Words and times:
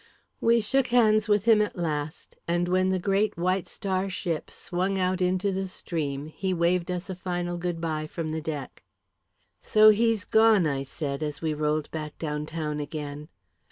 We 0.39 0.61
shook 0.61 0.87
hands 0.87 1.27
with 1.29 1.45
him, 1.45 1.61
at 1.61 1.77
last; 1.77 2.35
and 2.47 2.67
when 2.67 2.89
the 2.89 2.97
great 2.97 3.37
White 3.37 3.67
Star 3.67 4.09
ship 4.09 4.49
swung 4.49 4.97
out 4.97 5.21
into 5.21 5.51
the 5.51 5.67
stream, 5.67 6.25
he 6.25 6.55
waved 6.55 6.89
us 6.89 7.07
a 7.07 7.13
final 7.13 7.55
good 7.55 7.79
bye 7.79 8.07
from 8.07 8.31
the 8.31 8.41
deck. 8.41 8.81
"So 9.61 9.89
he's 9.89 10.25
gone," 10.25 10.65
I 10.65 10.81
said, 10.81 11.21
as 11.21 11.43
we 11.43 11.53
rolled 11.53 11.91
back 11.91 12.17
down 12.17 12.47
town 12.47 12.79
again. 12.79 13.29